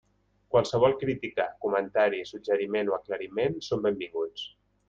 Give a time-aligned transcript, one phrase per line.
[0.53, 4.53] Qualsevol crítica, comentari, suggeriment o aclariment són benvinguts.